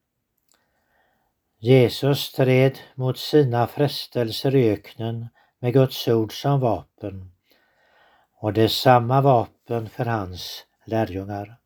Jesus 1.58 2.20
stred 2.20 2.78
mot 2.94 3.18
sina 3.18 3.66
frestelser 3.66 4.54
i 4.54 4.70
öknen 4.70 5.28
med 5.58 5.72
Guds 5.72 6.08
ord 6.08 6.42
som 6.42 6.60
vapen 6.60 7.32
och 8.34 8.52
det 8.52 8.62
är 8.62 8.68
samma 8.68 9.20
vapen 9.20 9.88
för 9.88 10.04
hans 10.04 10.66
lärjungar. 10.84 11.56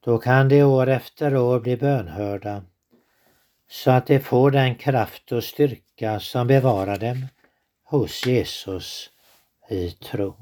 Då 0.00 0.18
kan 0.18 0.48
de 0.48 0.62
år 0.62 0.88
efter 0.88 1.36
år 1.36 1.60
bli 1.60 1.76
bönhörda 1.76 2.62
så 3.68 3.90
att 3.90 4.06
de 4.06 4.20
får 4.20 4.50
den 4.50 4.74
kraft 4.74 5.32
och 5.32 5.44
styrka 5.44 6.20
som 6.20 6.46
bevarar 6.46 6.98
dem 6.98 7.26
hos 7.84 8.26
Jesus 8.26 9.10
i 9.68 9.90
tro. 9.90 10.34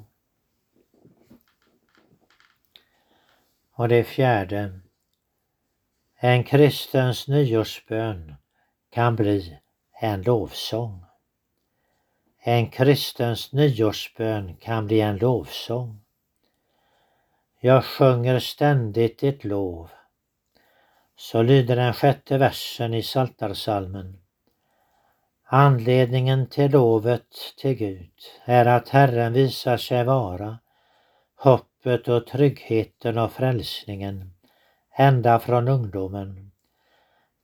Och 3.72 3.88
det 3.88 4.04
fjärde. 4.04 4.80
En 6.16 6.44
kristens 6.44 7.28
nyårsbön 7.28 8.34
kan 8.90 9.16
bli 9.16 9.58
en 10.00 10.22
lovsång. 10.22 11.04
En 12.38 12.70
kristens 12.70 13.52
nyårsbön 13.52 14.56
kan 14.56 14.86
bli 14.86 15.00
en 15.00 15.16
lovsång. 15.16 16.00
Jag 17.60 17.84
sjunger 17.84 18.38
ständigt 18.38 19.18
ditt 19.18 19.44
lov. 19.44 19.90
Så 21.16 21.42
lyder 21.42 21.76
den 21.76 21.92
sjätte 21.92 22.38
versen 22.38 22.94
i 22.94 23.02
Saltarsalmen. 23.02 24.18
Anledningen 25.44 26.46
till 26.46 26.70
lovet 26.70 27.54
till 27.56 27.74
Gud 27.74 28.12
är 28.44 28.66
att 28.66 28.88
Herren 28.88 29.32
visar 29.32 29.76
sig 29.76 30.04
vara 30.04 30.58
hoppet 31.36 32.08
och 32.08 32.26
tryggheten 32.26 33.18
och 33.18 33.32
frälsningen 33.32 34.32
ända 34.96 35.38
från 35.38 35.68
ungdomen, 35.68 36.50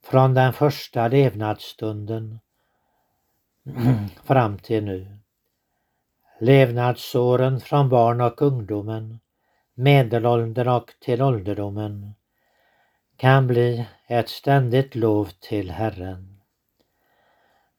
från 0.03 0.33
den 0.33 0.53
första 0.53 1.07
levnadsstunden 1.07 2.39
fram 4.23 4.57
till 4.57 4.83
nu. 4.83 5.17
Levnadsåren 6.39 7.59
från 7.59 7.89
barn 7.89 8.21
och 8.21 8.41
ungdomen, 8.41 9.19
medelåldern 9.73 10.67
och 10.67 10.93
till 10.99 11.21
ålderdomen 11.21 12.13
kan 13.23 13.47
bli 13.47 13.85
ett 14.07 14.29
ständigt 14.29 14.95
lov 14.95 15.29
till 15.39 15.71
Herren. 15.71 16.41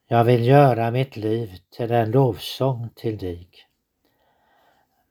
Jag 0.07 0.23
vill 0.23 0.47
göra 0.47 0.91
mitt 0.91 1.15
liv 1.15 1.57
till 1.69 1.91
en 1.91 2.11
lovsång 2.11 2.89
till 2.95 3.17
dig. 3.17 3.49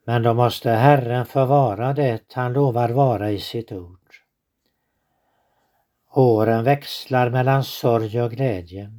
Men 0.04 0.22
då 0.22 0.34
måste 0.34 0.70
Herren 0.70 1.26
få 1.26 1.44
vara 1.44 1.92
det 1.92 2.32
han 2.32 2.52
lovar 2.52 2.88
vara 2.88 3.30
i 3.30 3.38
sitt 3.38 3.72
ord. 3.72 4.14
Åren 6.10 6.64
växlar 6.64 7.30
mellan 7.30 7.64
sorg 7.64 8.22
och 8.22 8.30
glädje. 8.30 8.92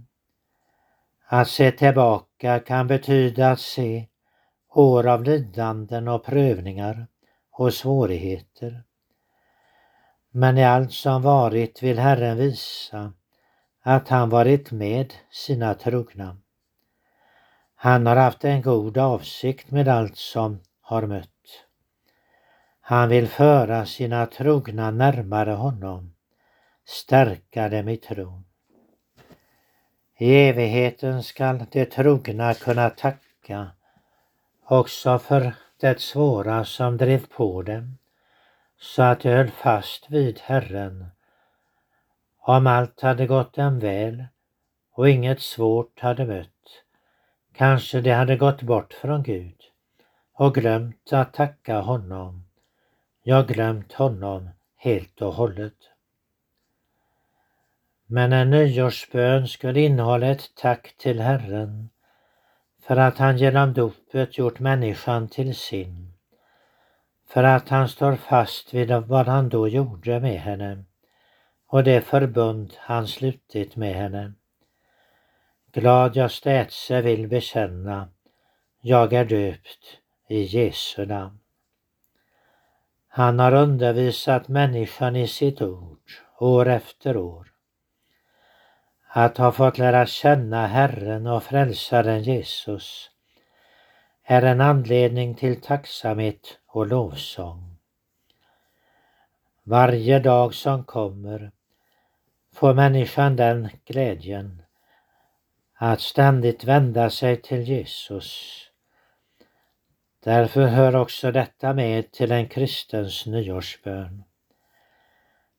Att 1.28 1.48
se 1.48 1.72
tillbaka 1.72 2.60
kan 2.60 2.88
betyda 2.88 3.52
att 3.52 3.60
se 3.60 4.08
år 4.70 5.08
av 5.08 5.24
lidanden 5.24 6.08
och 6.08 6.26
prövningar 6.26 7.08
och 7.52 7.74
svårigheter. 7.74 8.84
Men 10.38 10.58
i 10.58 10.64
allt 10.64 10.92
som 10.92 11.22
varit 11.22 11.84
vill 11.84 12.00
Herren 12.00 12.38
visa 12.38 13.14
att 13.82 14.08
han 14.10 14.30
varit 14.30 14.72
med 14.72 15.14
sina 15.32 15.74
trogna. 15.74 16.38
Han 17.76 18.06
har 18.06 18.16
haft 18.16 18.44
en 18.44 18.62
god 18.62 18.98
avsikt 18.98 19.72
med 19.72 19.88
allt 19.88 20.18
som 20.18 20.60
har 20.82 21.08
mött. 21.08 21.66
Han 22.82 23.10
vill 23.10 23.28
föra 23.28 23.86
sina 23.86 24.26
trogna 24.26 24.92
närmare 24.92 25.52
honom, 25.52 26.14
stärka 26.86 27.70
dem 27.70 27.90
i 27.90 27.98
tron. 27.98 28.46
I 30.18 30.36
evigheten 30.36 31.24
skall 31.24 31.66
de 31.72 31.86
trogna 31.86 32.54
kunna 32.54 32.90
tacka 32.90 33.68
också 34.66 35.20
för 35.20 35.54
det 35.80 36.02
svåra 36.02 36.66
som 36.66 36.98
drev 36.98 37.26
på 37.28 37.62
dem 37.62 37.98
så 38.86 39.02
att 39.02 39.20
de 39.20 39.30
höll 39.30 39.48
fast 39.48 40.10
vid 40.10 40.40
Herren. 40.40 41.06
Om 42.40 42.68
allt 42.68 43.02
hade 43.02 43.28
gått 43.28 43.54
dem 43.54 43.80
väl 43.80 44.26
och 44.92 45.10
inget 45.10 45.42
svårt 45.42 46.00
hade 46.00 46.26
mött, 46.26 46.84
kanske 47.54 48.02
de 48.02 48.12
hade 48.12 48.38
gått 48.38 48.62
bort 48.62 48.94
från 48.94 49.24
Gud 49.24 49.56
och 50.34 50.56
glömt 50.56 51.14
att 51.14 51.34
tacka 51.34 51.80
honom. 51.80 52.46
Jag 53.24 53.48
glömt 53.48 53.94
honom 53.94 54.50
helt 54.78 55.22
och 55.22 55.34
hållet. 55.34 55.78
Men 58.06 58.34
en 58.34 58.50
nyårsbön 58.50 59.48
skulle 59.48 59.82
innehålla 59.82 60.28
ett 60.28 60.56
tack 60.56 60.96
till 60.98 61.20
Herren 61.20 61.90
för 62.82 62.98
att 62.98 63.18
han 63.18 63.38
genom 63.38 63.74
dopet 63.74 64.38
gjort 64.38 64.60
människan 64.60 65.28
till 65.28 65.56
sin. 65.56 66.05
För 67.28 67.44
att 67.44 67.70
han 67.70 67.90
står 67.90 68.16
fast 68.16 68.74
vid 68.74 68.92
vad 68.92 69.28
han 69.28 69.50
då 69.50 69.68
gjorde 69.68 70.20
med 70.20 70.40
henne 70.40 70.84
och 71.68 71.84
det 71.84 72.02
förbund 72.02 72.74
han 72.78 73.08
slutit 73.08 73.76
med 73.76 73.96
henne. 73.96 74.34
Glad 75.72 76.16
jag 76.16 76.32
städse 76.32 77.02
vill 77.02 77.28
bekänna, 77.28 78.10
jag 78.82 79.14
är 79.14 79.26
döpt 79.26 80.00
i 80.30 80.42
Jesu 80.42 81.06
namn. 81.06 81.40
Han 83.08 83.40
har 83.40 83.54
undervisat 83.54 84.48
människan 84.48 85.16
i 85.16 85.28
sitt 85.28 85.62
ord 85.62 86.12
år 86.40 86.68
efter 86.68 87.18
år. 87.18 87.52
Att 89.08 89.38
ha 89.38 89.52
fått 89.52 89.78
lära 89.78 90.06
känna 90.06 90.68
Herren 90.68 91.28
och 91.28 91.44
Frälsaren 91.44 92.24
Jesus 92.24 93.10
är 94.24 94.42
en 94.42 94.62
anledning 94.62 95.36
till 95.36 95.62
tacksamhet 95.62 96.60
och 96.76 96.88
lovsång. 96.88 97.78
Varje 99.64 100.20
dag 100.20 100.54
som 100.54 100.84
kommer 100.84 101.52
får 102.54 102.74
människan 102.74 103.36
den 103.36 103.70
glädjen 103.86 104.62
att 105.74 106.02
ständigt 106.02 106.64
vända 106.64 107.10
sig 107.10 107.42
till 107.42 107.62
Jesus. 107.62 108.60
Därför 110.24 110.68
hör 110.68 110.96
också 110.96 111.32
detta 111.32 111.74
med 111.74 112.12
till 112.12 112.32
en 112.32 112.48
kristens 112.48 113.26
nyårsbön. 113.26 114.24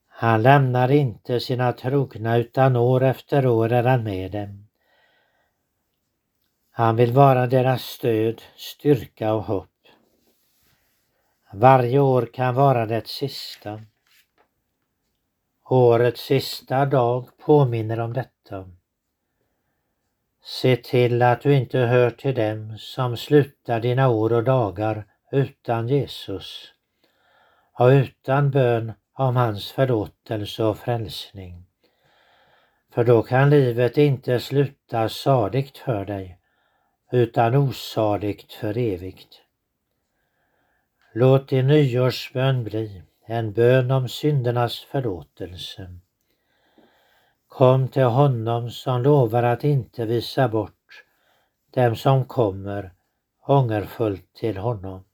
Han 0.09 0.43
lämnar 0.43 0.91
inte 0.91 1.41
sina 1.41 1.73
trogna 1.73 2.37
utan 2.37 2.77
år 2.77 3.03
efter 3.03 3.47
år 3.47 3.73
är 3.73 3.85
han 3.85 4.05
med 4.05 4.33
dem. 4.33 4.69
Han 6.71 6.97
vill 6.97 7.13
vara 7.13 7.47
deras 7.47 7.83
stöd, 7.83 8.43
styrka 8.57 9.35
och 9.35 9.45
hopp. 9.45 9.76
Varje 11.53 11.99
år 11.99 12.29
kan 12.33 12.55
vara 12.55 12.87
det 12.87 13.07
sista. 13.07 13.81
Årets 15.65 16.21
sista 16.21 16.87
dag 16.87 17.29
påminner 17.39 18.01
om 18.01 18.13
detta. 18.13 18.71
Se 20.45 20.77
till 20.77 21.23
att 21.23 21.41
du 21.41 21.55
inte 21.55 21.79
hör 21.79 22.11
till 22.11 22.35
dem 22.35 22.79
som 22.79 23.17
slutar 23.17 23.81
dina 23.81 24.09
år 24.09 24.33
och 24.33 24.45
dagar 24.45 25.05
utan 25.33 25.89
Jesus 25.89 26.73
och 27.73 27.87
utan 27.87 28.51
bön 28.51 28.93
om 29.13 29.37
hans 29.37 29.73
förlåtelse 29.73 30.65
och 30.65 30.79
frälsning. 30.79 31.67
För 32.93 33.05
då 33.05 33.23
kan 33.23 33.51
livet 33.51 33.99
inte 33.99 34.41
sluta 34.41 35.09
saligt 35.09 35.79
för 35.79 36.05
dig 36.05 36.39
utan 37.13 37.55
osaligt 37.55 38.53
för 38.53 38.79
evigt. 38.79 39.46
Låt 41.19 41.49
din 41.49 41.67
nyårsbön 41.67 42.65
bli 42.65 43.03
en 43.27 43.53
bön 43.53 43.91
om 43.91 44.09
syndernas 44.09 44.81
förlåtelse. 44.81 45.99
Kom 47.49 47.89
till 47.89 48.05
honom 48.05 48.71
som 48.71 49.03
lovar 49.03 49.43
att 49.43 49.65
inte 49.65 50.07
visa 50.07 50.49
bort 50.49 51.05
dem 51.71 51.97
som 51.97 52.25
kommer 52.25 52.93
ångerfullt 53.47 54.35
till 54.35 54.57
honom. 54.57 55.05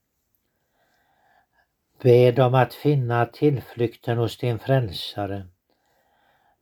Bed 2.02 2.38
om 2.38 2.54
att 2.54 2.74
finna 2.74 3.26
tillflykten 3.26 4.18
hos 4.18 4.38
din 4.38 4.58
frälsare. 4.58 5.46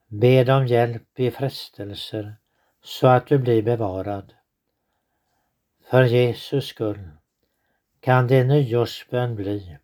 Bed 0.07 0.51
om 0.51 0.67
hjälp 0.67 1.21
i 1.21 1.31
frestelser 1.31 2.37
så 2.83 3.07
att 3.07 3.27
du 3.27 3.39
blir 3.39 3.63
bevarad. 3.63 4.33
För 5.91 6.03
Jesus 6.03 6.67
skull 6.67 7.11
kan 8.01 8.27
din 8.27 8.49
nyårsbön 8.49 9.35
bli 9.35 9.77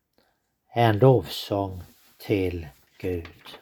en 0.74 0.98
lovsång 0.98 1.82
till 2.18 2.66
Gud. 2.98 3.58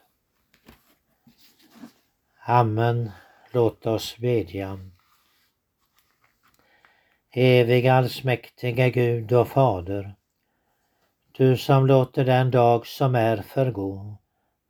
Amen. 2.46 3.10
Låt 3.52 3.86
oss 3.86 4.16
bedja. 4.18 4.78
Evig 7.30 7.86
allsmäktige 7.86 8.90
Gud 8.90 9.32
och 9.32 9.48
Fader 9.48 10.14
du 11.36 11.56
som 11.56 11.86
låter 11.86 12.24
den 12.24 12.50
dag 12.50 12.86
som 12.86 13.14
är 13.14 13.36
förgå 13.36 14.16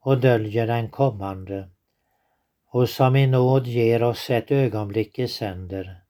och 0.01 0.21
döljer 0.21 0.67
den 0.67 0.91
kommande 0.91 1.69
och 2.71 2.89
som 2.89 3.17
i 3.17 3.27
nåd 3.27 3.67
ger 3.67 4.03
oss 4.03 4.31
ett 4.31 4.51
ögonblick 4.51 5.19
i 5.19 5.29
sänder. 5.29 6.04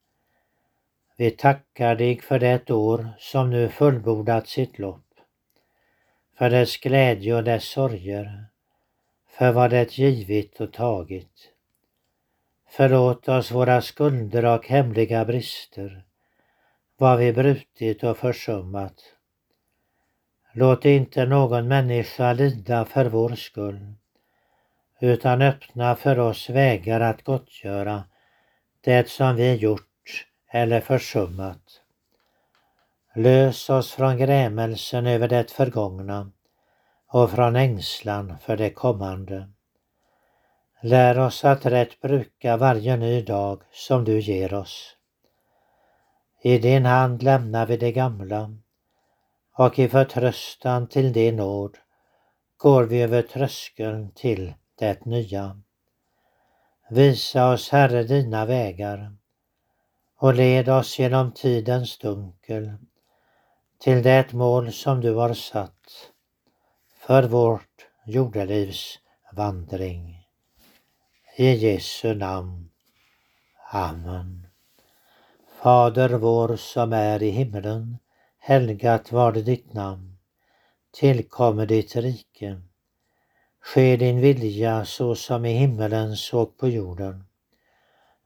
Vi 1.17 1.31
tackar 1.31 1.95
dig 1.95 2.21
för 2.21 2.39
det 2.39 2.71
år 2.71 3.09
som 3.19 3.49
nu 3.49 3.69
fullbordat 3.69 4.47
sitt 4.47 4.79
lopp, 4.79 5.13
för 6.37 6.49
dess 6.49 6.77
glädje 6.77 7.35
och 7.35 7.43
dess 7.43 7.63
sorger, 7.63 8.45
för 9.29 9.51
vad 9.51 9.69
det 9.69 9.97
givit 9.97 10.61
och 10.61 10.73
tagit. 10.73 11.51
Förlåt 12.69 13.29
oss 13.29 13.51
våra 13.51 13.81
skulder 13.81 14.45
och 14.45 14.67
hemliga 14.67 15.25
brister, 15.25 16.05
vad 16.97 17.19
vi 17.19 17.33
brutit 17.33 18.03
och 18.03 18.17
försummat 18.17 19.15
Låt 20.57 20.85
inte 20.85 21.25
någon 21.25 21.67
människa 21.67 22.33
lida 22.33 22.85
för 22.85 23.05
vår 23.05 23.35
skull, 23.35 23.93
utan 24.99 25.41
öppna 25.41 25.95
för 25.95 26.19
oss 26.19 26.49
vägar 26.49 27.01
att 27.01 27.23
gottgöra 27.23 28.03
det 28.81 29.09
som 29.09 29.35
vi 29.35 29.55
gjort 29.55 29.84
eller 30.55 30.81
försummat. 30.81 31.81
Lös 33.15 33.69
oss 33.69 33.91
från 33.91 34.17
grämelsen 34.17 35.07
över 35.07 35.27
det 35.27 35.51
förgångna 35.51 36.31
och 37.07 37.31
från 37.31 37.55
ängslan 37.55 38.37
för 38.41 38.57
det 38.57 38.69
kommande. 38.69 39.49
Lär 40.81 41.19
oss 41.19 41.45
att 41.45 41.65
rätt 41.65 42.01
bruka 42.01 42.57
varje 42.57 42.97
ny 42.97 43.21
dag 43.21 43.61
som 43.71 44.03
du 44.03 44.19
ger 44.19 44.53
oss. 44.53 44.97
I 46.43 46.57
din 46.57 46.85
hand 46.85 47.23
lämnar 47.23 47.65
vi 47.65 47.77
det 47.77 47.91
gamla 47.91 48.57
och 49.57 49.79
i 49.79 49.89
förtröstan 49.89 50.87
till 50.87 51.13
din 51.13 51.35
nåd 51.35 51.77
går 52.57 52.83
vi 52.83 53.01
över 53.01 53.21
tröskeln 53.21 54.11
till 54.11 54.53
det 54.79 55.05
nya. 55.05 55.61
Visa 56.89 57.51
oss, 57.51 57.69
Herre, 57.69 58.03
dina 58.03 58.45
vägar 58.45 59.15
och 60.25 60.33
led 60.33 60.69
oss 60.69 60.99
genom 60.99 61.31
tidens 61.31 61.97
dunkel 61.97 62.71
till 63.79 64.03
det 64.03 64.33
mål 64.33 64.71
som 64.71 65.01
du 65.01 65.13
har 65.13 65.33
satt 65.33 66.11
för 66.99 67.23
vårt 67.23 67.87
jordelivs 68.05 68.99
vandring. 69.33 70.25
I 71.37 71.45
Jesu 71.45 72.13
namn. 72.13 72.69
Amen. 73.71 74.47
Fader 75.61 76.09
vår 76.09 76.55
som 76.55 76.93
är 76.93 77.23
i 77.23 77.29
himmelen 77.29 77.97
Helgat 78.39 79.11
var 79.11 79.31
det 79.31 79.41
ditt 79.41 79.73
namn. 79.73 80.17
Tillkommer 80.93 81.65
ditt 81.65 81.95
rike. 81.95 82.61
Ske 83.61 83.97
din 83.97 84.21
vilja 84.21 84.85
så 84.85 85.15
som 85.15 85.45
i 85.45 85.53
himmelen 85.53 86.15
såg 86.15 86.57
på 86.57 86.67
jorden. 86.67 87.23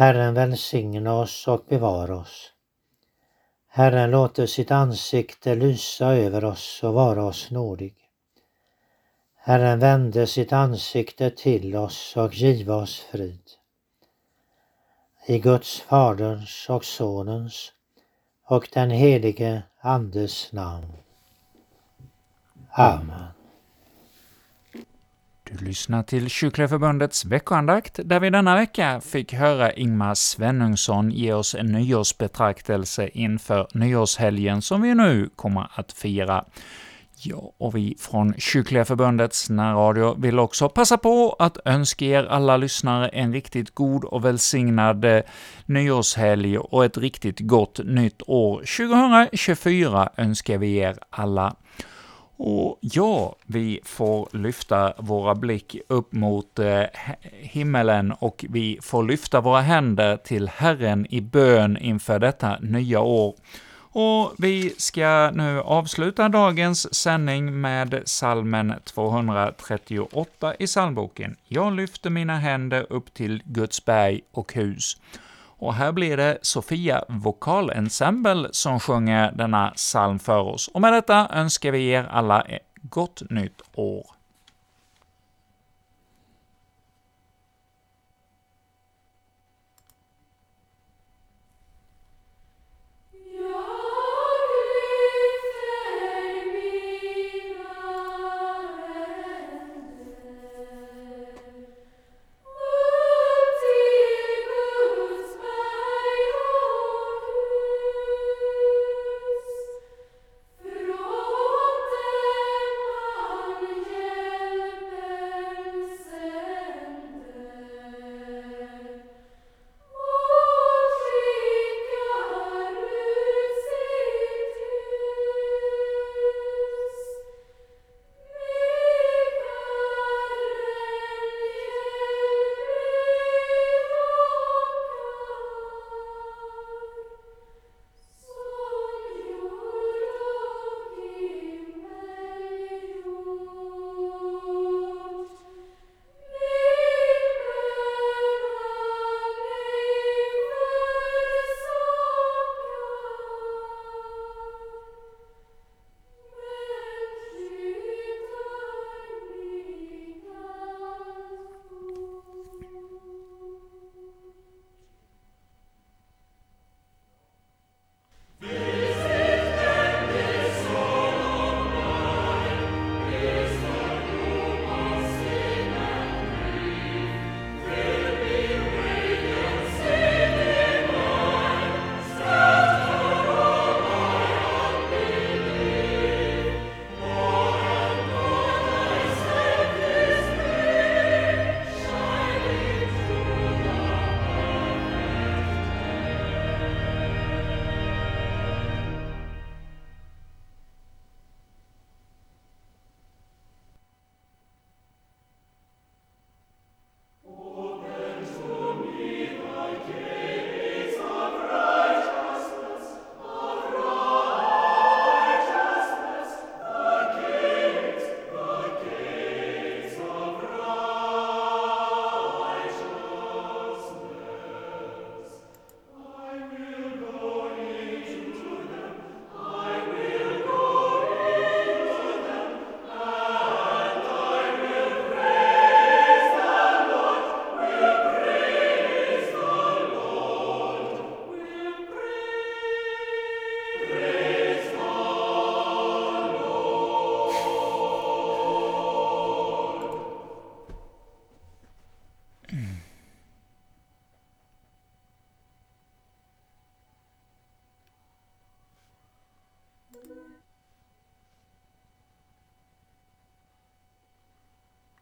Herren 0.00 0.34
välsigne 0.34 1.10
oss 1.10 1.48
och 1.48 1.64
bevara 1.68 2.16
oss. 2.16 2.52
Herren 3.68 4.10
låter 4.10 4.46
sitt 4.46 4.70
ansikte 4.70 5.54
lysa 5.54 6.06
över 6.06 6.44
oss 6.44 6.80
och 6.82 6.94
vara 6.94 7.24
oss 7.24 7.50
nådig. 7.50 7.94
Herren 9.36 9.78
vände 9.78 10.26
sitt 10.26 10.52
ansikte 10.52 11.30
till 11.30 11.76
oss 11.76 12.16
och 12.16 12.34
giva 12.34 12.74
oss 12.74 12.98
frid. 13.00 13.50
I 15.26 15.38
Guds 15.38 15.80
Faderns 15.80 16.66
och 16.68 16.84
Sonens 16.84 17.72
och 18.44 18.68
den 18.72 18.90
helige 18.90 19.62
Andes 19.80 20.52
namn. 20.52 20.92
Amen. 22.70 23.39
Du 25.52 25.64
lyssnar 25.64 26.02
till 26.02 26.30
Kyrkliga 26.30 26.68
Förbundets 26.68 27.24
veckoandakt, 27.24 28.00
där 28.04 28.20
vi 28.20 28.30
denna 28.30 28.56
vecka 28.56 29.00
fick 29.00 29.32
höra 29.32 29.72
Ingmar 29.72 30.14
Svenungsson 30.14 31.10
ge 31.10 31.32
oss 31.32 31.54
en 31.54 31.66
nyårsbetraktelse 31.66 33.08
inför 33.08 33.68
nyårshelgen 33.74 34.62
som 34.62 34.82
vi 34.82 34.94
nu 34.94 35.30
kommer 35.36 35.70
att 35.74 35.92
fira. 35.92 36.44
Ja, 37.22 37.52
och 37.58 37.76
vi 37.76 37.96
från 37.98 38.34
Kyrkliga 38.38 38.84
Förbundets 38.84 39.50
närradio 39.50 40.20
vill 40.20 40.38
också 40.38 40.68
passa 40.68 40.98
på 40.98 41.36
att 41.38 41.58
önska 41.64 42.04
er 42.04 42.24
alla 42.24 42.56
lyssnare 42.56 43.08
en 43.08 43.32
riktigt 43.32 43.74
god 43.74 44.04
och 44.04 44.24
välsignad 44.24 45.04
eh, 45.04 45.22
nyårshelg 45.66 46.58
och 46.58 46.84
ett 46.84 46.98
riktigt 46.98 47.40
gott 47.40 47.80
nytt 47.84 48.22
år. 48.26 48.56
2024 48.56 50.10
önskar 50.16 50.58
vi 50.58 50.76
er 50.76 50.96
alla. 51.10 51.56
Och 52.42 52.78
ja, 52.80 53.36
vi 53.46 53.80
får 53.84 54.28
lyfta 54.32 54.92
våra 54.98 55.34
blick 55.34 55.76
upp 55.88 56.12
mot 56.12 56.58
eh, 56.58 56.82
himmelen 57.30 58.12
och 58.12 58.44
vi 58.48 58.78
får 58.82 59.02
lyfta 59.02 59.40
våra 59.40 59.60
händer 59.60 60.16
till 60.16 60.48
Herren 60.48 61.06
i 61.10 61.20
bön 61.20 61.76
inför 61.76 62.18
detta 62.18 62.58
nya 62.58 63.00
år. 63.00 63.34
Och 63.92 64.34
vi 64.38 64.74
ska 64.78 65.30
nu 65.34 65.60
avsluta 65.60 66.28
dagens 66.28 66.94
sändning 66.94 67.60
med 67.60 68.02
salmen 68.04 68.74
238 68.84 70.54
i 70.58 70.66
psalmboken. 70.66 71.36
Jag 71.48 71.72
lyfter 71.72 72.10
mina 72.10 72.38
händer 72.38 72.86
upp 72.90 73.14
till 73.14 73.42
Guds 73.44 73.84
berg 73.84 74.20
och 74.32 74.54
hus. 74.54 74.96
Och 75.60 75.74
här 75.74 75.92
blir 75.92 76.16
det 76.16 76.38
Sofia 76.42 77.04
Vokalensemble 77.08 78.48
som 78.52 78.80
sjunger 78.80 79.32
denna 79.32 79.70
psalm 79.70 80.18
för 80.18 80.40
oss. 80.40 80.68
Och 80.68 80.80
med 80.80 80.92
detta 80.92 81.28
önskar 81.32 81.72
vi 81.72 81.88
er 81.88 82.08
alla 82.10 82.40
ett 82.42 82.62
gott 82.82 83.22
nytt 83.30 83.62
år. 83.74 84.06